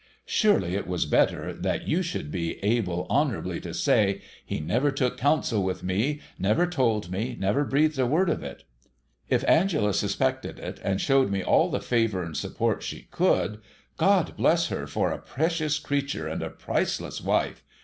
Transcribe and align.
Surely 0.25 0.73
it 0.73 0.87
was 0.87 1.05
better 1.05 1.53
that 1.53 1.87
you 1.87 2.01
should 2.01 2.31
be 2.31 2.57
able 2.65 3.05
honourably 3.07 3.59
to 3.59 3.71
say, 3.71 4.19
*' 4.33 4.43
He 4.43 4.59
never 4.59 4.89
took 4.89 5.15
counsel 5.15 5.61
with 5.63 5.83
me, 5.83 6.21
never 6.39 6.65
told 6.65 7.11
me, 7.11 7.37
never 7.39 7.63
breathed 7.63 7.99
a 7.99 8.07
word 8.07 8.27
of 8.27 8.41
it." 8.41 8.63
If 9.29 9.47
Angela 9.47 9.93
suspected 9.93 10.57
it, 10.57 10.79
and 10.83 10.99
showed 10.99 11.29
me 11.29 11.43
all 11.43 11.69
the 11.69 11.79
favour 11.79 12.23
and 12.23 12.35
support 12.35 12.81
she 12.81 13.09
could— 13.11 13.59
God 13.97 14.35
bless 14.35 14.69
her 14.69 14.87
for 14.87 15.11
a 15.11 15.19
precious 15.21 15.77
creature 15.77 16.27
and 16.27 16.41
a 16.41 16.49
priceless 16.49 17.21
wife 17.21 17.63